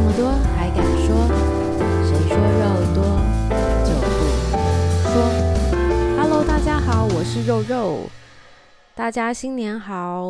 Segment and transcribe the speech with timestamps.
[0.00, 1.14] 这么多还敢说？
[2.06, 2.64] 谁说肉
[2.94, 3.04] 多
[3.84, 4.06] 就不
[5.10, 5.12] 说
[6.18, 8.08] ？Hello，大家好，我是肉肉，
[8.94, 10.26] 大家新年好。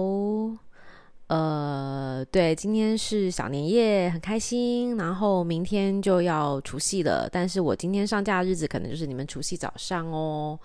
[1.28, 4.96] 呃，对，今天是小年夜，很开心。
[4.96, 10.58] 然后明天就要除夕了，但是我今天上架的日子可能就是你们除夕早上哦。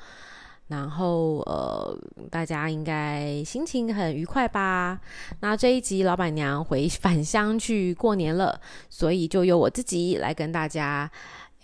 [0.68, 1.96] 然后呃，
[2.32, 5.00] 大家应该心情很愉快吧？
[5.42, 11.10] 那这一集老板娘回 返乡去过年了，所以就由我自己来跟大家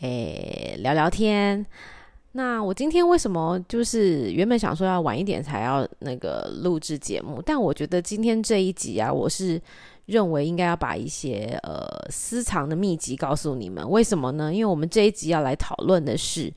[0.02, 1.66] 诶聊聊天。
[2.34, 9.60] 那我今天为什么就是原本想说要晚一点才要那个录制节目，但我觉得今天这一集啊，我是
[10.06, 13.90] 认为应该要把一些呃私藏的秘籍告诉你们。
[13.90, 14.54] 为什么呢？
[14.54, 16.54] 因为我们这一集要来讨论的是。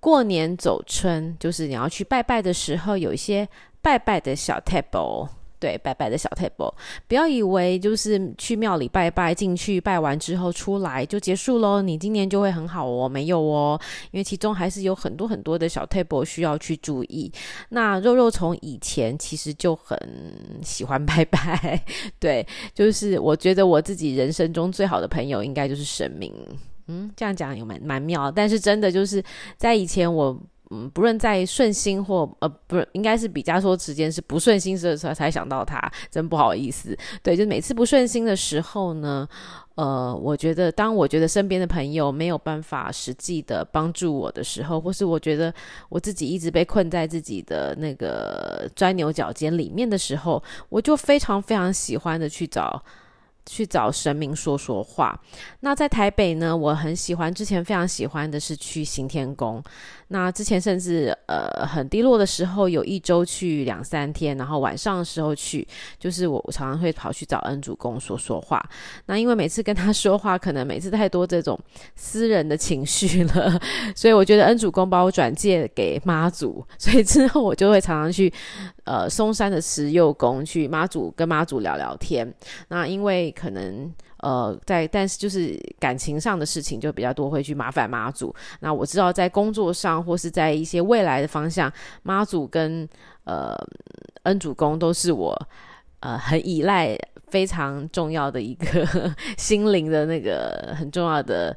[0.00, 3.48] 过年走春，就是你要去拜拜的时候，有一些
[3.82, 6.72] 拜拜的小 table，，对，拜拜的小 table，。
[7.08, 13.80] 不要以为就是去庙里拜拜，进去拜完之后出来就结束喽，你今年就会很好哦，没有哦，
[14.12, 17.32] 因为其中还是有很多很多的小 table 需要去注意。
[17.70, 19.98] 那肉肉从以前其实就很
[20.62, 21.82] 喜欢拜拜，
[22.20, 26.32] 对，就是我觉得我自己人生中最好的朋友应该就是神明。
[26.88, 29.22] 嗯，这样讲也蛮蛮妙，但是真的就是
[29.56, 30.38] 在以前我
[30.70, 35.80] 嗯，不论在顺心或呃，不是，应该是比较说时间是不顺心的时候才想到他，
[36.10, 36.94] 真不好意思。
[37.22, 39.26] 对，就每次不顺心的时候呢，
[39.76, 45.52] 呃，我觉得当我觉得身边的朋友没有办法实际的帮助我的时候，或是我觉得
[45.88, 52.82] 我自己一直被困在自己的那个钻牛角尖里面的时候，我就非常非常喜欢的去找。
[53.48, 55.18] 去找神明说说话。
[55.60, 59.62] 那在台北呢，我很喜欢，之前非常喜欢的是去行天宫。
[60.08, 65.66] 那之前甚至呃很低落的时候，有一周去两三天，然后晚上的时候去，
[65.98, 68.62] 就是我常常会跑去找恩主公说说话。
[69.06, 71.58] 那因为每次跟他说话，可能每次太多这种
[71.94, 73.60] 私人的情绪了，
[73.94, 78.32] 所以我觉得恩主公把我转介给妈祖，所以之后我就会常常去
[78.84, 82.32] 呃嵩山的慈佑宫去妈祖跟妈祖聊聊天。
[82.68, 83.92] 那因为可能。
[84.18, 88.34] 呃，在但是就是感情上的事情就比较多，会去麻烦妈祖。
[88.60, 92.88] 那我知道在工作上或是在一些未来的方向，妈祖跟
[93.24, 93.54] 呃
[94.24, 95.36] 恩主公都是我
[96.00, 98.86] 呃很依赖、非常重要的一个
[99.38, 101.56] 心灵的那个很重要的。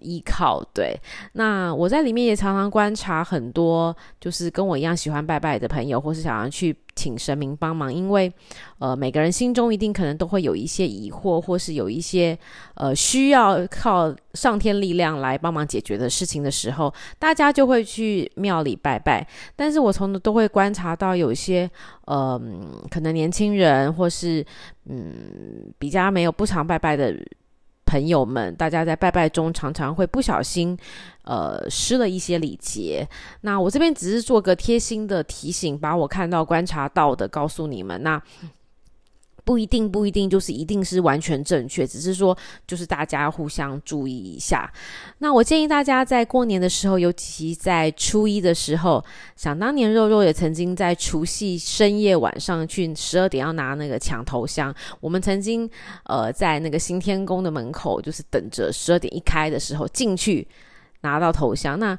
[0.00, 0.62] 依靠。
[0.74, 0.98] 对，
[1.32, 8.32] 那我在里面也常常观察很多，就是跟我一样喜欢拜拜的朋友，或是想要去请神明帮忙，因为
[8.78, 12.38] 呃，每个人心中一定可能都会有一些疑惑，或是有一些
[12.74, 19.26] 呃需要靠上天力量来帮忙解决的事情的时候，大家就会去庙里拜拜。
[19.56, 21.70] 但是我从都会观察到，有一些
[22.06, 22.40] 呃，
[22.90, 24.44] 可能年轻人或是
[24.86, 27.16] 嗯比较没有不常拜拜的。
[27.90, 30.78] 朋友们，大家在拜拜中常常会不小心，
[31.24, 33.04] 呃，失了一些礼节。
[33.40, 38.00] 那我这边只是做个贴心的提醒，把我看到、观察到的告诉你们。
[38.02, 38.22] 那。
[39.44, 42.36] 不一定，不一定就是一定是完全正确，只是说
[42.66, 44.70] 就是大家互相注意一下。
[45.18, 49.04] 那我建议大家在过年的时候，尤其在初一的时候，
[49.36, 55.68] 想当年肉肉也曾经在除夕深夜晚上去十二点要拿那个抢头香，我们曾经
[56.04, 60.46] 呃在那个新天宫的门口，就是等着十二点一开的时候进去
[61.02, 61.78] 拿到头香。
[61.78, 61.98] 那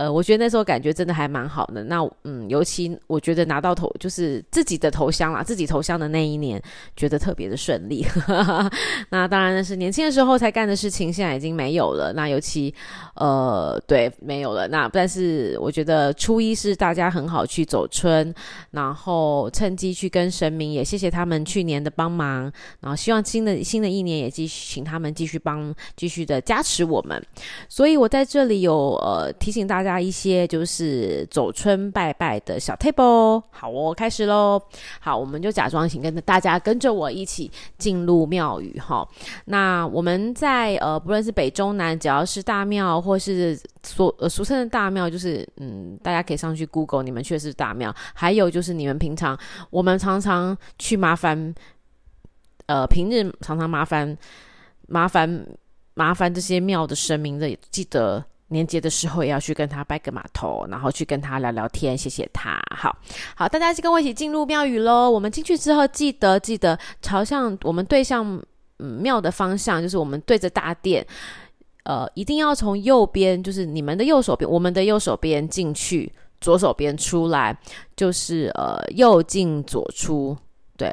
[0.00, 1.84] 呃，我觉得那时候感觉真的还蛮好的。
[1.84, 6.58] 那嗯，尤其我觉得拿到头就是自己的头香啦，自己头香的那一年，
[6.96, 8.06] 觉得特别的顺利。
[9.10, 12.14] 那当然那是年轻的时候才干的事情，现在已经没有了。
[12.14, 12.74] 那尤其
[13.14, 14.66] 呃，对，没有了。
[14.68, 18.34] 那但是我觉得初一是大家很好去走春，
[18.70, 22.50] 然后趁机去跟神明也谢谢他们去年的帮忙，
[22.80, 27.22] 然后希望新的新的一年也继续请他们继续帮，继续的加持我们。
[27.68, 29.89] 所以我在这里有呃提醒大家。
[29.90, 34.62] 加一些就是走春拜拜的小 table，好哦，开始喽。
[35.00, 39.06] 好，我们就假装请跟大家跟着我一起进入庙宇哈。
[39.46, 47.92] 那我们在呃，不论是北中南，只要是大庙或是所呃俗称的大庙，就是嗯，大家可以上去 Google，你们确实是大庙。
[48.14, 49.36] 还有就是你们平常
[49.70, 51.52] 我们常常去麻烦，
[52.66, 54.16] 呃，平日常常麻烦
[54.86, 55.44] 麻烦
[55.94, 58.24] 麻烦这些庙的神明的，记得。
[58.50, 62.60] 年节的时候也要去跟他拜个码头，然后去跟他聊聊天，谢谢他。
[62.76, 62.94] 好
[63.34, 65.08] 好，大家就跟我一起进入庙宇喽。
[65.08, 68.26] 我们进去之后，记得记得朝向我们对向
[68.80, 71.06] 嗯庙的方向，就是我们对着大殿，
[71.84, 77.56] 呃，一定要从右边，就是你们的右手边，我们的右手边进去，左手边出来，
[77.94, 80.36] 就是呃右进左出，
[80.76, 80.92] 对。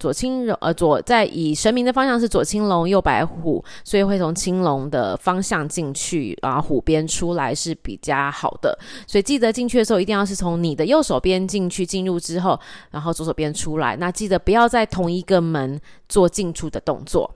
[0.00, 8.76] 左青龙，呃，左在以神明的方向是左青龙右白虎，所以会从青龙的方向进去，然后虎边出来是比较好的。
[9.06, 12.58] 所以记得进去的时候，一定要是从你的右手边进去，进入之后，
[12.90, 13.94] 然后左手边出来。
[13.96, 17.30] 那记得不要在同一个门做进出的动作。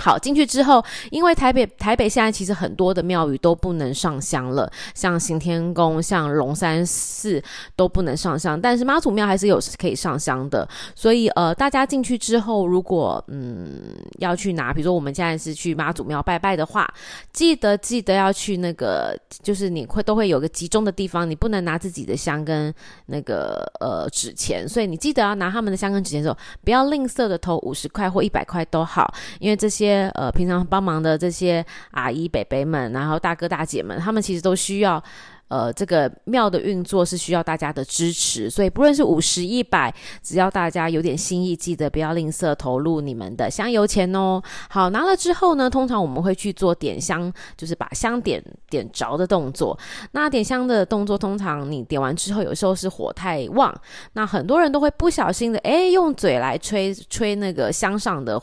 [0.00, 7.42] 好，进去之后，因为台北台北现在其实很多的庙宇都不能上香了，像行天宫、像龙山寺
[7.76, 10.66] 都不能上香，但是妈祖庙还是有可以上香的。
[10.94, 16.90] 所以呃，大家进去之后，如果嗯要去拿，比如说我们现在是去妈祖庙拜拜的话，
[17.30, 22.72] 记得记得要去那个，就是你会都会有个集中的地方，你不能拿自己的香跟
[23.04, 29.89] 那个呃纸钱，所以你记得要拿他们的香跟纸钱的时候，不要吝啬的投五十块或一百块都好，因为这些。
[30.14, 35.02] 呃，平常帮忙的这些阿姨、伯伯们，然后大哥、大姐们，他们其实都需要，
[35.48, 39.92] 呃，这个庙的运作是需要大家的支持，所以不论是五十、一百，
[40.22, 44.40] 只要大家有点心意，记得不要吝啬投入你们的香油钱哦。
[44.68, 49.76] 好，拿了之后呢，通常我们会去做点香，就是把香点点着的动作。
[50.12, 53.74] 那点香的动作，通常你点完之后，有时候是火太旺，
[54.12, 58.40] 那很多人都会不小心的，哎，用嘴来吹吹那个香上的。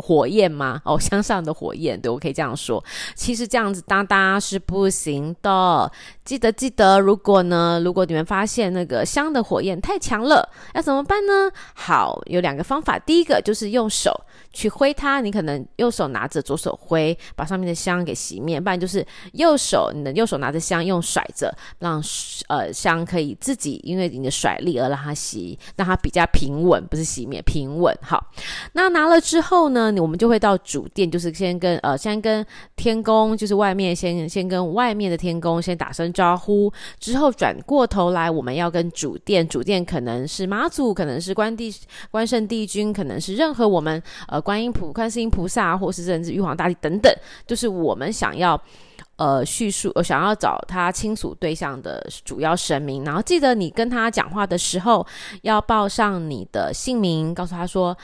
[0.00, 0.80] 火焰吗？
[0.84, 2.82] 偶像上的火焰，对，我可以这样说。
[3.14, 5.90] 其实这样子哒哒是不行的。
[6.30, 11.50] 记得记得，如果呢，如果你们发现那个香的火焰太强了，要怎么办呢？
[11.74, 12.96] 好，有两个方法。
[13.00, 14.14] 第一个就是用手
[14.52, 18.60] 去挥它，你可能右手拿着，左手挥，把上面的香给熄灭。
[18.60, 22.00] 不然就是右手，你的右手拿着香，用甩着，让
[22.46, 27.92] 呃香可以自己因为你的甩力而让它熄，让它比较平稳，不是熄灭，平稳。
[28.00, 28.24] 好，
[28.74, 29.92] 那拿了之后呢？
[30.00, 32.46] 我们就会到主殿，就是先跟呃，先跟
[32.76, 41.74] 天宫，就是外面先先跟外面的天宫先打声招呼，之后转过头来，我们要跟主殿，主殿可能是妈祖，可能是关帝、
[42.10, 47.10] 关圣帝君，可能是任何我们呃观音菩、观世音菩萨，或是甚至玉皇大帝等等，
[47.46, 48.60] 就是我们想要
[49.16, 55.06] 呃叙述、想要找他亲属对象的主要神明，然后记得你跟他讲话的时候，
[55.40, 57.96] 要报上你的姓名，告诉他说。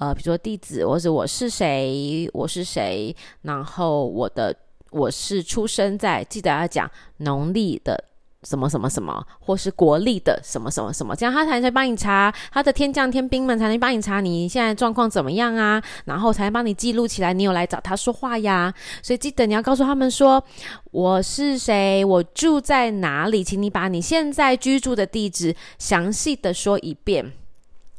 [0.00, 4.56] 呃，比如说弟子，或者我是谁，我是谁，然后我的
[4.90, 8.04] 我是出生在，记得要讲农历的
[8.42, 18.72] 什么什么什么，或是国历的什么什么什么，这样他才能帮你查，他的天将天兵们才能帮你查你现在状况怎么样啊，然后才能帮你记录起来，你有来找他说话呀。
[19.02, 20.42] 所以记得你要告诉他们说
[20.90, 27.32] 我是谁，我住在哪里，请你把你现在居住的地址详细的说一遍。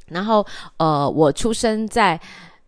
[0.07, 0.45] 然后，
[0.75, 2.19] 呃，我出生在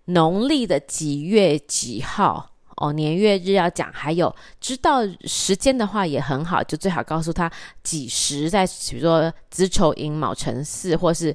[0.05, 2.51] 农历的几月几号？
[2.83, 7.49] 哦，年月日要讲，还有知道时间的话也很好，就最好告诉他
[7.81, 11.33] 几时在，比如说子丑寅卯辰巳，或是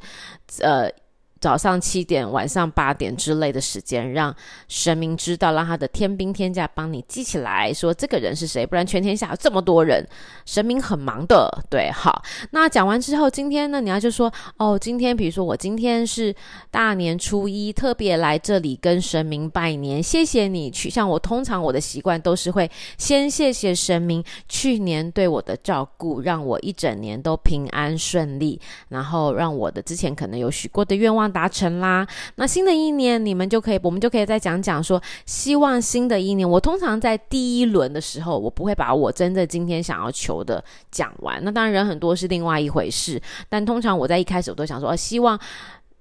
[0.60, 0.90] 呃。
[1.40, 4.34] 早上七点、晚上八点之类的时间，让
[4.66, 8.66] 神明知道，让他的天兵天将帮你记起来，说这个人是谁。
[8.66, 10.04] 不然全天下有这么多人，
[10.44, 11.48] 神明很忙的。
[11.70, 16.34] 对，好，那讲完之后，今天呢，你要就说哦，今天比如说我今天是
[16.70, 20.90] 大年初一，特别来这里跟神明拜年，谢谢你去。
[20.90, 31.27] 像我通常我的习惯都是会先谢谢神明去年对我的照顾，让我一整年都平安顺利，然后让我的之前可能有许过的愿望。
[31.30, 36.48] 达成啦，那新的一年你们就可以，我们就可以再讲讲说，希望新的一年。
[36.48, 41.42] 我通常在第一轮的时候，我不会把我真的今天想要求的讲完。
[41.44, 45.38] 那当然人很多是另外一回事，但通常我在一开始我都想说，希望。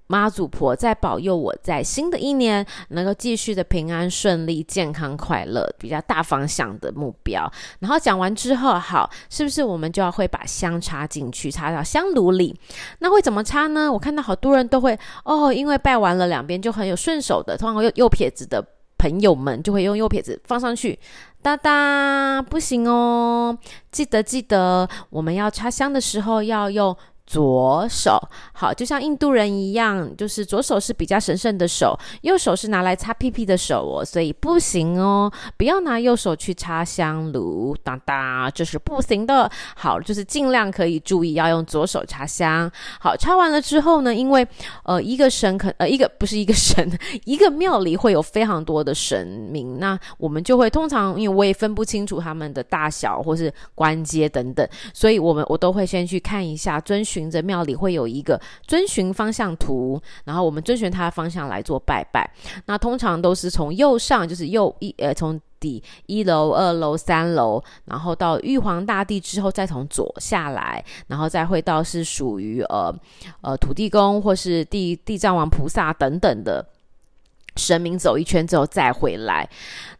[0.08, 7.50] 妈祖婆在保佑我，在新的一年能够继续的平安顺利、健康快乐，比较大方向的目标。
[7.80, 12.58] 然后讲完之后，好，是不是我们就要会把香插进去，插到香炉里？
[13.00, 13.92] 那会怎么插呢？
[13.92, 18.64] 我看到好多人都会哦，因为拜完了两边就很有顺手的，通常右右撇子的
[18.96, 20.98] 朋友们就会用右撇子放上去，
[21.42, 23.56] 哒哒，不行哦，
[23.92, 26.96] 记得记得，我们要插香的时候要用。
[27.28, 28.18] 左手
[28.54, 39.48] 好，就像印度人一样，就是左手是比较神圣的手，右手是拿来擦屁屁的手哦，所以不行哦，不要拿右手去擦香炉，哒哒，这是不行的。
[39.76, 42.70] 好，就是尽量可以注意要用左手擦香。
[42.98, 44.48] 好，擦完了之后呢，因为
[44.84, 46.90] 呃一个神可呃一个不是一个神，
[47.26, 57.17] 一个庙里会有非常多的神明，那我们就会通常因为我也分不清楚他们的大小或是关阶等等，所以我们我都会先去看一下遵循。
[57.18, 62.30] 循着庙里会有一个遵循方向图，然后我们遵循它的方向来做拜拜。
[62.66, 72.94] 那通常都是从右上，就是右一呃，从底，一楼、二楼、三楼，然后到玉皇大帝之后，再从左下来，然后再会到是属于呃
[73.40, 76.64] 呃土地公或是地地藏王菩萨等等的
[77.56, 79.48] 神明走一圈之后再回来。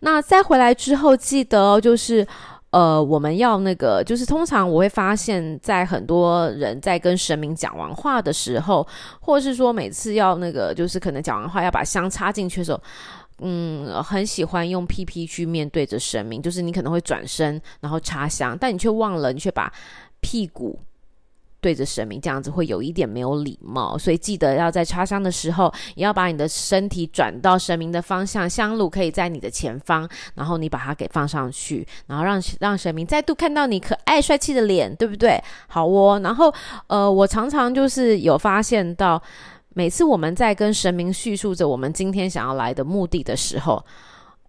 [0.00, 2.26] 那再回来之后，记得哦，就是。
[2.70, 8.86] 呃，我们要那个，就是通常我会发现，在很多人在跟神明讲完话的时候，
[9.20, 12.80] 或是说每次要那个，就是可能讲完话要把香插进去的时候，
[13.40, 19.72] 嗯，很喜欢用屁屁去面对着神明，就是你可能会转身然后插香，但你却忘了，你却把
[20.20, 20.78] 屁股。
[21.60, 35.42] 对着神明这样子会有一点没有礼貌，所以记得要在插香的时候，也要把你的身体转到神明的方向，香炉可以在你的前方，然后你把它给放上去，然后让让神明再度看到你可爱帅气的脸，对不对？
[35.66, 36.52] 好哦，然后
[36.86, 39.20] 呃，我常常就是有发现到，
[39.74, 43.84] 每次我们在跟神明叙述着我们今天想要来的目的的时候。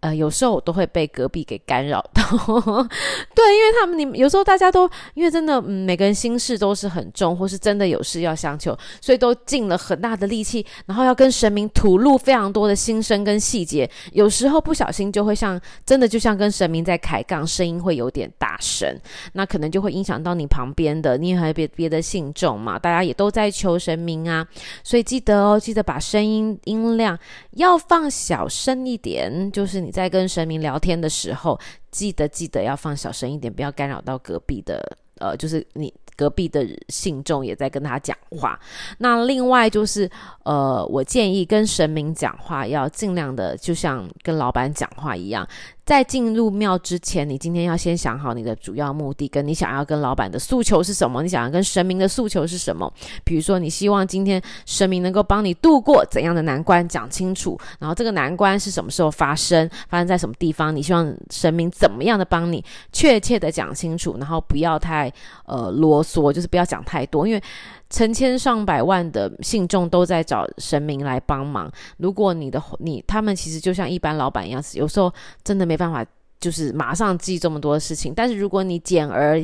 [0.02, 2.24] 呃，有时候我都会被隔壁给干扰到，
[3.36, 18.98] 对，因为他们你有时候大家都因为真的，嗯，每个人心事都是很重，或是真的有事要相求，所以都尽了很大的力气，然后要跟神明吐露非常多的心声跟细节，有时候不小心就会像真的就像跟神明在抬杠，声音会有点大声，
[19.34, 24.48] 那可能就会影响到你旁边的，你还有别别的信众嘛，大家也都在求神明啊，
[24.82, 27.20] 所以记得哦，记得把声音音量
[27.52, 29.89] 要放小声一点，就是你。
[29.90, 31.60] 在跟神明聊天的时候，
[31.92, 38.60] 记得记得要放小声一点，不要干扰到隔壁的，呃，就是你隔壁的信众也在跟他讲话。
[38.98, 40.10] 那另外就是，
[40.44, 45.48] 呃，我建议跟神明讲话要尽量的，就像跟老板讲话一样。
[45.90, 51.24] 在进入庙之前，你今天要先想好你的主要目的，跟你想要跟老板的诉求是什么？
[51.24, 52.94] 你想要跟神明的诉求是什么？
[53.24, 57.60] 比如说，你希望今天神明能够帮你度过怎样的难关，讲清楚。
[57.80, 59.68] 然后这个难关是什么时候发生？
[59.90, 60.76] 发生在什么地方？
[60.76, 62.64] 你希望神明怎么样的帮你？
[62.92, 65.12] 确切的讲清楚，然后不要太
[65.48, 67.42] 呃啰嗦，就是不要讲太多，因为。
[67.90, 71.72] 成千上百万的信众都在找神明来帮忙。
[71.98, 75.12] 如果你的你他们其实就像一般老板一样，有时候
[75.44, 76.06] 真的没办法，
[76.40, 78.14] 就是马上记这么多事情。
[78.16, 79.44] 但是如果你简而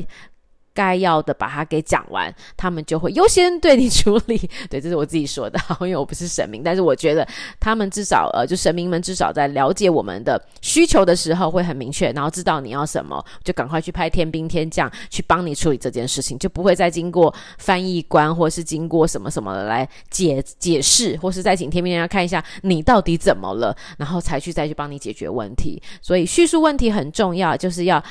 [0.76, 4.38] 该要的把它给讲完，他们就会优先对你处理。
[4.68, 7.26] 对，这是我自己说的， 因为我不是神明，但是我觉得
[7.58, 25.82] 他们至少呃，就神明们至少在了解我们的需求的时候会很明确，然后知道你要什么，就赶快去派天兵天将去帮你处理这件事情，就不会再经过翻译官或是经过什么什么来解解释，或是再请天兵天将看一下你到底怎么了，然后才去再去帮你解决问题。
[26.02, 28.02] 所以叙述问题很重要，就是要。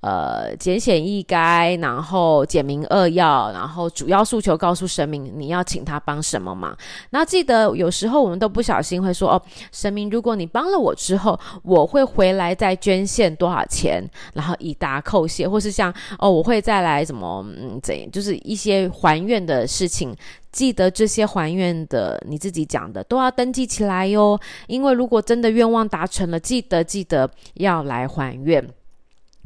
[0.00, 6.74] 呃，简显易赅，然后简明扼要，然后主要诉求告诉神明，你要请他帮什么忙。
[7.10, 9.42] 那记得有时候我们都不小心会说哦，
[9.72, 14.02] 神明，如果你帮了我之后，我会回来再捐献多少钱，
[14.32, 20.16] 然后以达叩谢，或是像哦，我会再来怎么嗯怎，就是一些还愿的事情。
[20.50, 28.66] 记得这些还愿的，你自己讲的都要登记起来哟，因为如果真的愿望达成了，记得记得要来还愿。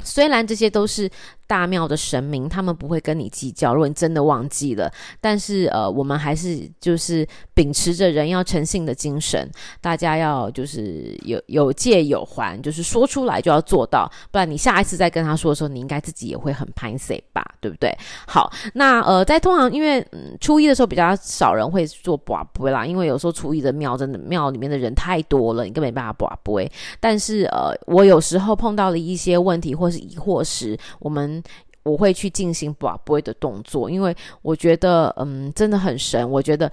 [0.02, 1.10] 虽然这些都是。
[1.46, 3.74] 大庙的神明，他们不会跟你计较。
[3.74, 17.94] 如果你真的忘记了，但是呃，我们还是就是秉持着人要诚信的精神，大家要就是有有借有还，就是说出来就要做到，不然你下一次再跟他说的时候，你应该自己也会很歹势吧，对不对？
[18.26, 26.70] 好，那呃，在通常因为嗯初一的时候比较少人会做跋杯啦，因为有时候初一的庙真的庙里面的人太多了，你根本没办法跋杯。
[27.00, 31.33] 但是呃，我有时候碰到了一些问题或是疑惑时，我们。
[31.82, 36.28] 我会去进行跋杯的动作，因为我觉得，嗯，真的很神。
[36.30, 36.70] 我觉得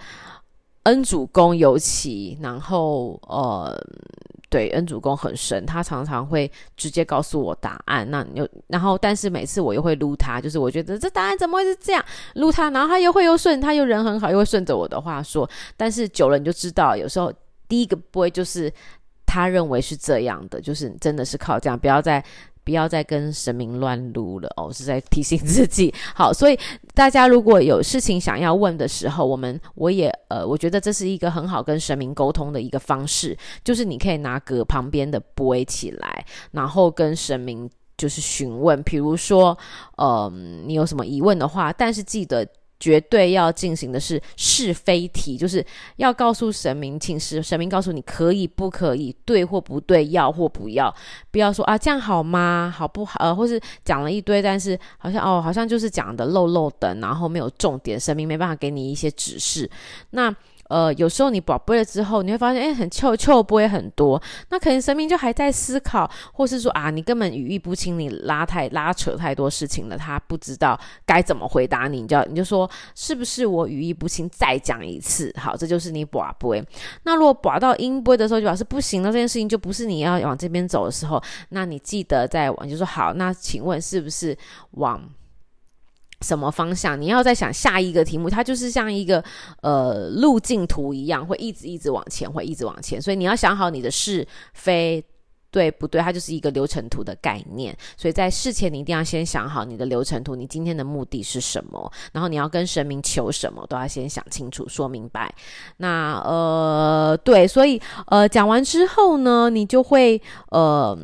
[0.84, 3.77] 恩主公尤其，然后，呃，
[4.50, 8.10] 对，恩主公很神，他常常会直接告诉我答案。
[8.10, 12.03] 那又，然后，但是每次我又会撸他，就是我觉得这答案怎么会是这样
[12.36, 15.50] 撸他，然后他又会又顺，他又人很好，又会顺着我的话说。
[15.75, 17.34] 但是久了你就知道，有时候
[17.68, 18.72] 第一个杯就是
[19.25, 22.24] 他认为是这样的，就是真的是靠这样，不要再。
[22.63, 25.94] 不要再跟神明乱撸了哦，是在提醒自己。
[26.15, 26.60] 好，所以
[26.94, 39.58] 大家如果有事情想要问的时候，我们我也呃，我觉得这是一个很好跟神明沟通的一个方式，就是你可以拿个旁边的杯起来，然后跟神明就是询问，比如说，
[39.98, 42.48] 嗯、你有什么疑问的话，但是记得。
[42.82, 45.64] 绝对要进行的是是非题，就是
[45.98, 50.94] 要告诉神明，请神神明告诉你可以不可以，对或不对，要或不要，
[51.30, 52.74] 不要说啊这样好吗？
[52.76, 53.20] 好不好？
[53.20, 59.70] 呃，或是讲了一堆，但是好像哦，好像就是讲的漏漏的，然后没有重点，神明没办法给你一些指示。
[60.10, 60.36] 那
[60.72, 64.22] 呃，有时候你宝贝了之后，你会发现，哎，很臭臭，不会很多。
[64.50, 74.30] 那可能神明就还在思考，或是说啊，你根本语意不清，你拉太拉扯太多事情了，他不知道该怎么回答你，你就你就说是不是我语意不清？
[74.30, 76.66] 再讲一次，好，这就是你宝贝。
[77.04, 84.38] 那如果宝到音杯的时候，就表示不行了，这件事情就不是你要往这边走的时候，那你记得再往，就说好，那请问是不是
[84.72, 85.01] 往？
[86.22, 87.00] 什么方向？
[87.00, 89.24] 你要再想下一个题目，它就是像一个
[89.62, 93.01] 呃路径图一样，会一直一直往前，会一直往前。
[93.01, 95.04] 所以你要想好你的是非。
[95.51, 96.01] 对不对？
[96.01, 105.34] 它就是一个流程图的概念，所以在事前你一定要先想好你的流程图，你今天的目的是什么，然后你要跟神明求什么，都要先想清楚、说明白。
[105.77, 110.98] 那呃，对，所以呃，讲完之后呢，你就会呃，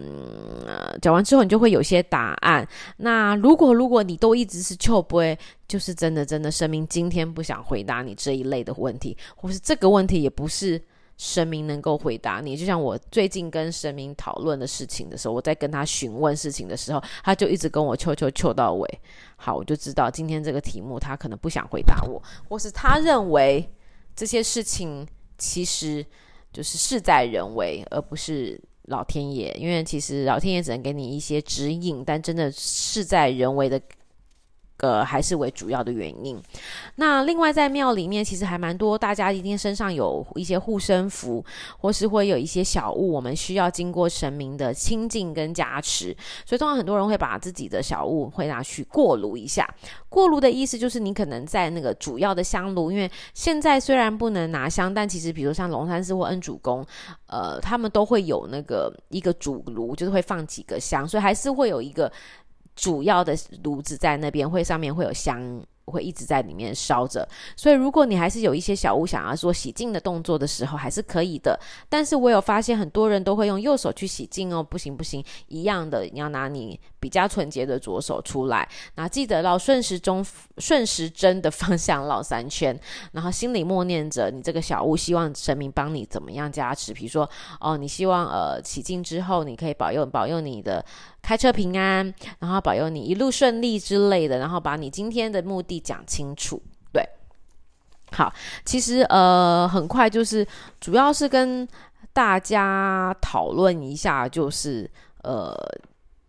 [1.01, 2.65] 讲完之后你就会有些答案。
[2.95, 5.37] 那如果如果你都一直是就不会，
[5.67, 10.81] 就是真的真的神明今天不想回答你这一类的问题，或是这个问题也不是。
[11.17, 18.99] 神明能够回答你，就像我最近跟神明讨论的事情的时候，我在跟他询问事情的时候，他就一直跟我求求求到尾。
[19.35, 23.67] 好，我就知道今天这个题目他可能不想回答我，或是他认为
[24.15, 25.07] 这些事情
[25.37, 26.05] 其实
[26.53, 29.51] 就是事在人为，而不是老天爷。
[29.59, 33.81] 因为其实老天爷只能给你一些指引，但真的事在人为的。
[34.77, 36.41] 个还是为主要的原因。
[36.95, 41.43] 那另外在庙里面，其实还蛮多，大家一定身上有一些护身符，
[41.79, 46.15] 或是会有一些小物，我们需要经过神明的清净跟加持。
[46.45, 49.67] 所以通常很多人会把自己的小物会拿去过炉一下。
[50.09, 56.85] 过炉的意思就是你可能在那个主要的香炉，因为现在虽然不能拿香，但其实比如像龙山寺或恩主公，
[57.27, 62.11] 呃，他们都会有那个一个主炉，就是会放几个香，所以还是会有一个。
[62.77, 65.61] 主要的炉子在那边，会上面会有香。
[65.89, 71.57] 会一直在里面烧着，所以如果你还是有一些小物想要做洗净的动作的时候，还是可以的。
[71.87, 78.67] 但是我有发现很多人都会用右手去洗净哦，不行不行，一样的，你要拿你比较纯洁的左手出来。
[78.95, 80.25] 那记得绕顺时钟
[80.57, 82.77] 顺时针的方向绕三圈，
[83.13, 86.93] 然后心里默念着你这个小物，希望神明帮你怎么样加持。
[86.93, 87.29] 比如说
[87.61, 90.83] 哦，你希望呃洗净之后，你可以保佑保佑你的
[91.21, 95.77] 开车平安，然后保佑你一路顺利之类的，然后把你今天的目的。
[95.87, 97.07] 讲清楚，对，
[98.11, 98.33] 好，
[98.65, 100.45] 其实呃，很快就是，
[100.81, 101.65] 主要是跟
[102.11, 104.89] 大家讨论一下，就是
[105.23, 105.55] 呃，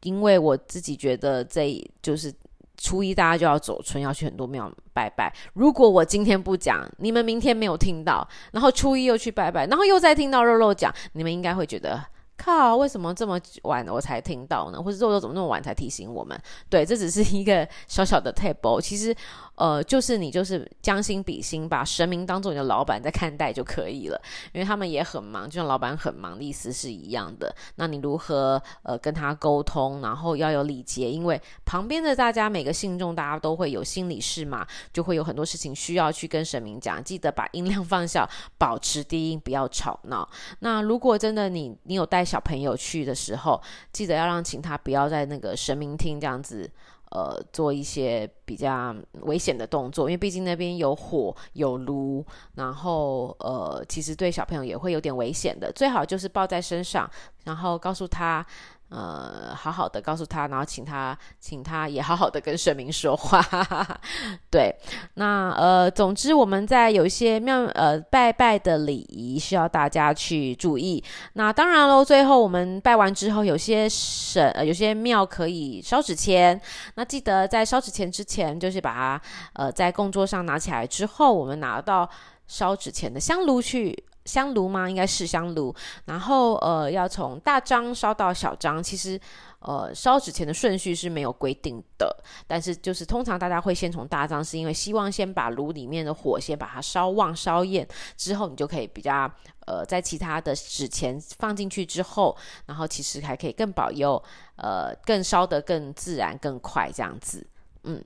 [0.03, 2.33] 因为我自己觉得这就是
[2.77, 5.35] 初一大家就要走春，要去很多庙拜拜。
[5.55, 12.05] 如果我今天不讲，你们明天没有听到，然后初一又去拜拜，然后又再听到肉肉讲，你们应该会觉得。
[12.39, 12.77] 靠！
[12.77, 14.81] 为什么这么晚我才听到呢？
[14.81, 16.41] 或者肉肉怎么那么晚才提醒我们？
[16.71, 18.81] 对，这只是一个小小的 table。
[18.81, 19.15] 其实，
[19.59, 24.21] 呃，就是你就是将心比心，把神明当做你的老板在看待就可以了。
[24.53, 27.55] 因为他们也很忙，就像老板很忙的意思是一样的。
[27.75, 30.01] 那你如何呃跟他沟通？
[30.01, 37.03] 然后要有礼节，因为旁边的大家每个信众大家都会有心理事嘛，就会有很多事情需要去跟神明讲。
[37.03, 40.29] 记得把音量放小，保持低音，不要吵闹。
[40.61, 43.61] 那如果真的你你有带小朋友去的时候，
[43.93, 46.71] 记得要让请他不要在那个神明厅这样子，
[47.11, 55.73] 呃，做一些比较危险的动作，因为毕竟那边有火有炉，然后呃，其实对小朋友也会有点危险的。
[55.73, 57.11] 最好就是抱在身上，
[57.45, 58.47] 然后告诉他。
[58.91, 63.45] 呃，好好的告诉他，然后请他，请他也好好的跟神明说话。
[64.51, 64.75] 对，
[65.15, 71.05] 那呃，总之我们在有一些庙呃拜拜的礼仪需要大家去注意。
[71.35, 76.59] 那当然喽，最后我们拜完之后，有些神呃有些庙可以烧纸钱。
[76.95, 79.21] 那记得在烧纸钱之前，就是把它
[79.53, 82.09] 呃在供桌上拿起来之后，我们拿到
[82.47, 84.05] 烧纸钱的香炉去。
[84.29, 84.89] 香炉吗？
[84.89, 85.75] 应该是香炉。
[86.05, 88.83] 然后呃，要从大张烧到小张。
[88.83, 89.19] 其实
[89.61, 92.15] 呃，烧纸钱的顺序是没有规定的，
[92.47, 97.87] 但是就是通常大家会先从大张，是因为希望先把炉里面的火先把它烧旺烧艳，
[98.17, 99.29] 之后你就可以比较
[99.67, 102.37] 呃，在其他的纸钱放进去之后，
[102.67, 104.23] 然后其实还可以更保佑
[104.57, 107.45] 呃，更烧得更自然更快这样子。
[107.83, 108.01] 嗯，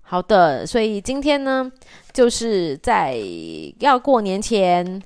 [0.00, 0.66] 好的。
[0.66, 1.70] 所以今天呢，
[2.14, 3.18] 就是在
[3.80, 5.02] 要过年前。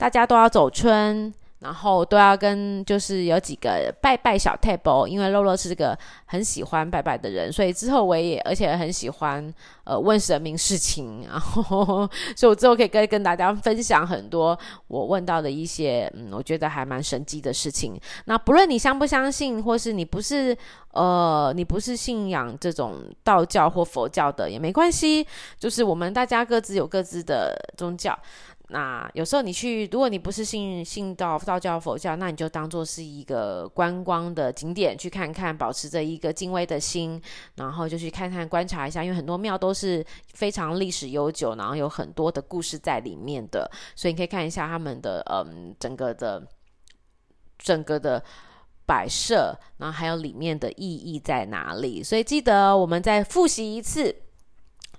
[0.00, 9.52] 大家都要走春，然后都要跟就是有几个拜拜小 table，因为肉肉是个很喜欢拜拜的人，所以之后我也而且很喜欢
[9.84, 14.58] 呃问神明事情，然后所以我之后可以跟跟大家分享很多
[14.88, 18.00] 我问到的一些嗯我觉得还蛮神奇的事情。
[18.24, 20.56] 那不论你相不相信，或是你不是
[20.92, 25.26] 呃你不是信仰这种道教或佛教的也没关系，
[25.58, 28.18] 就是我们大家各自有各自的宗教。
[28.72, 37.20] 那有时候你去，如果你不是信信道道教、佛教，那你就当做是一个观光的景点去看看，保持着一个敬畏的心，
[37.56, 40.04] 然后就去看看、观察一下，因为很多庙都是
[40.34, 46.46] 非常历史悠久，然后有很多的故事在里面的，所以你可以看一下他们的嗯整个的
[47.58, 48.22] 整个的
[48.86, 52.04] 摆设，然后还有里面的意义在哪里。
[52.04, 54.14] 所以记得我们再复习一次，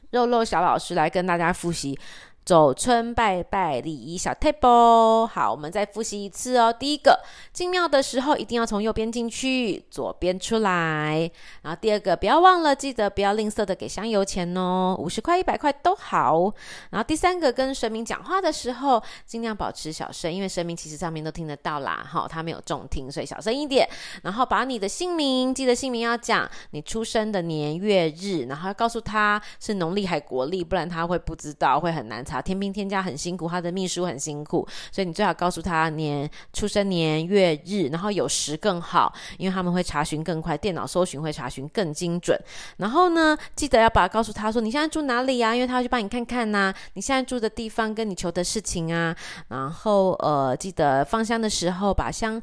[0.09, 1.97] 肉肉小老师来跟大家复习。
[2.43, 6.73] 走春拜拜礼仪小 table，好，我们再复习一次哦。
[6.73, 7.19] 第一个，
[7.53, 11.29] 进庙的时候一定要从右边进去，左边出来。
[11.61, 16.51] 然后第二个，不要忘了，记得不要吝啬的给香油钱哦，五十块、一百块都好。
[16.89, 23.87] 然后第三个，跟神明讲话的时候，尽量保持小声，因为神明其实上面都听得到啦，哈，他没有重听，所以小声一点。
[24.23, 32.41] 然后把你的姓名，记得姓名要讲你出生的年月日，然后要告诉他是农历还国历，不然他会不知道，会很难查。
[32.41, 42.39] 天兵天将很辛苦，他的秘书很辛苦，所以你最好告诉他年出生年月日，然后有时更好，因为他们会查询更快，电脑搜寻会查询更精准。
[42.77, 45.53] 然后呢，记得要把告诉他说你现在住哪里、啊？
[45.53, 49.15] 因为他要去帮你看看呐、你现在住的地方跟你求的事情啊。
[49.49, 52.41] 然后呃，记得放香的时候把香。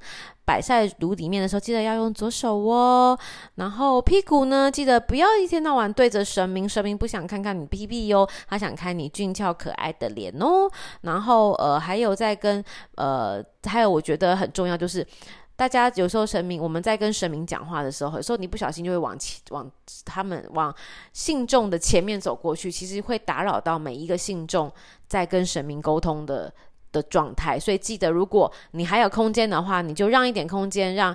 [0.48, 3.18] 摆在炉里面的时候，记得要用左手哦。
[3.56, 10.66] 然后屁股呢，记得不要一天到晚对着神明，神明不想看看你屁屁哟，他想看你俊俏可爱的脸哦。
[11.02, 15.06] 然后呃，还有在跟呃，还有我觉得很重要，就是
[15.54, 19.70] 大家有时候神明，我们在跟神明讲话的时候，有时候你不小心就会往前往
[20.06, 20.74] 他们往
[21.12, 24.72] 信众的前面走过去，其实会打扰到每一个信众
[25.06, 26.50] 在跟神明沟通的。
[26.92, 31.14] 的状态，所以记得，如果你还有空间的话，你就让一点空间，让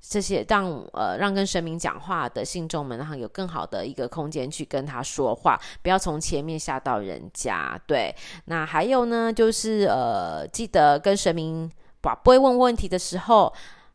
[0.00, 7.80] 这些让呃让跟神明讲话的信众们，然后有更好的一个空间去跟他说话，不要从前面吓到人家。
[7.86, 8.14] 对，
[8.46, 13.52] 那还有呢，就是呃，记得跟神明不不会问问题的时候。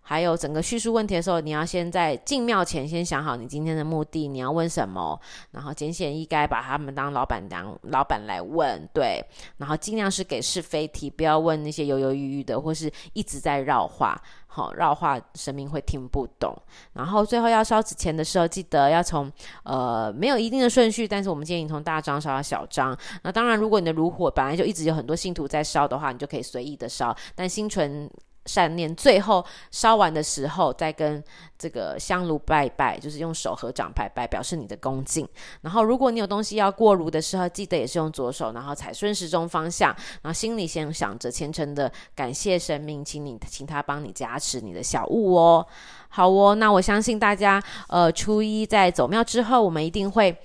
[0.09, 5.19] 还有整个叙述问题的时候，你要先在进庙前先想好你今天的目的，你要问什么，
[5.51, 9.23] 然后简显易赅把他们当老板当老板来问，对，
[9.57, 16.57] 然后尽量是给是非题，不要问那些犹犹豫豫的，或是一直在绕话，好绕话神明会听不懂。
[16.93, 22.97] 然后最后要烧纸钱的时候，记得要从呃没有一定的顺序，但是我们建议从大张烧到小张。
[23.21, 28.09] 那当然，如果你的炉火本来就一直有很多信徒在烧的话，你就可以随意的烧，但心存。
[28.49, 31.23] 善念，最后烧完的时候，再跟
[31.55, 35.27] 这个香炉拜拜，就是用手合掌拜拜，表示你的恭敬。
[35.61, 45.63] 然后，如果你有东西要过炉的时候，记得也是用左手，然后踩顺时钟方向，然后心里先想着虔诚的感谢神明，请你请他帮你加持你的小物哦。
[46.07, 50.35] 好哦，那我相信大家，呃，初一在走庙之后，我们一定会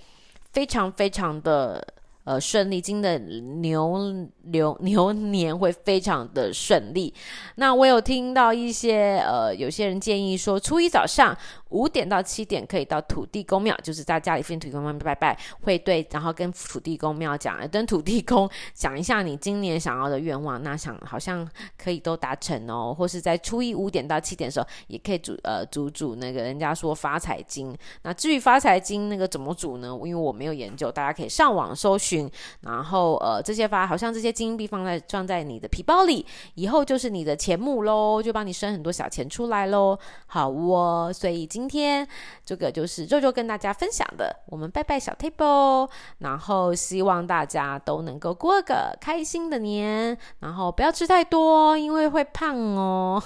[0.53, 1.83] 非常非常的。
[2.25, 7.13] 呃，顺利，今的牛牛牛年会非常的顺利。
[7.57, 11.37] 那我有听到一些呃，有些人建议说，初一早上
[11.75, 22.95] 五点到七点可以到土地公庙，就是在家里附近土地公庙拜拜，会对，然后跟土地公庙讲，跟土地公 讲一下你今年想要的愿望，那想好像可以都达成哦。
[22.97, 27.77] 或是在初一五点到七点的时候，也可以煮呃煮煮那个人家说发财金。
[28.03, 29.89] 那至于发财金那个怎么煮呢？
[30.05, 32.31] 因为我没有研究，大家可以上网搜寻。
[32.61, 39.99] 然后呃，这些发好像这些金币放在装在你的皮包里，以后就是你的钱目喽，就帮你生很多小钱出来喽。
[40.27, 42.07] 好哦，所以今今天
[42.45, 53.23] 这个就是肉肉跟大家分享的，我们拜拜小 table，然后希望大家都能够过个开心的年，然后不要吃太多，因为会胖哦。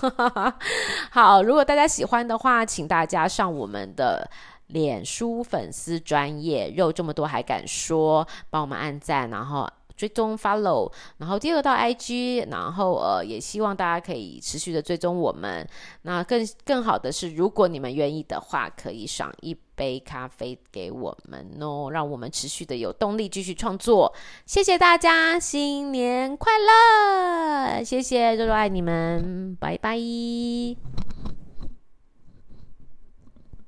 [1.11, 4.31] 好，如果大家喜欢的话，请大家上我们的。
[4.69, 9.67] 脸书粉丝专业肉这么多还敢说，帮我们按赞，然后
[9.99, 15.69] 追踪 follow，然后第二个到 IG，然后呃也希望大家可以持续的追踪我们。
[16.03, 24.15] 那更更好的是，如果你们愿意的话，可以赏一杯咖啡给我们哦，让我们持续的有动力继续创作。
[24.47, 27.83] 谢谢大家，新年快乐！
[27.85, 29.99] 谢谢肉肉爱你们，拜拜。